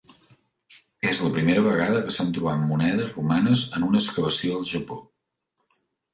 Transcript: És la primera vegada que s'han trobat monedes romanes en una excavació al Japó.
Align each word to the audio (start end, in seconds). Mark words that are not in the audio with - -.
És 1.11 1.19
la 1.25 1.29
primera 1.35 1.63
vegada 1.67 2.01
que 2.07 2.13
s'han 2.15 2.31
trobat 2.39 2.65
monedes 2.71 3.13
romanes 3.19 3.67
en 3.81 3.87
una 3.91 4.01
excavació 4.05 4.59
al 4.59 4.67
Japó. 4.73 5.01